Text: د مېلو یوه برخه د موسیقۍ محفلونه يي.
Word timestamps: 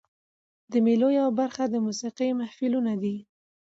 د 0.71 0.73
مېلو 0.85 1.09
یوه 1.19 1.31
برخه 1.39 1.63
د 1.69 1.75
موسیقۍ 1.85 2.29
محفلونه 2.39 2.91
يي. 3.03 3.17